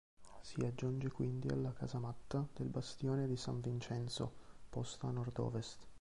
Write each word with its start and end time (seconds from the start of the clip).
Si 0.41 0.55
giunge 0.75 1.11
quindi 1.11 1.49
alla 1.49 1.73
casamatta 1.73 2.47
del 2.55 2.69
bastione 2.69 3.27
di 3.27 3.37
San 3.37 3.61
Vincenzo, 3.61 4.33
posta 4.67 5.05
a 5.05 5.11
nord-ovest. 5.11 5.85